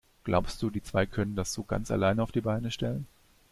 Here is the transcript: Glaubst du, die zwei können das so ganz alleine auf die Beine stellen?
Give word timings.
Glaubst 0.23 0.63
du, 0.63 0.71
die 0.71 0.81
zwei 0.81 1.05
können 1.05 1.35
das 1.35 1.53
so 1.53 1.63
ganz 1.63 1.91
alleine 1.91 2.23
auf 2.23 2.31
die 2.31 2.41
Beine 2.41 2.71
stellen? 2.71 3.05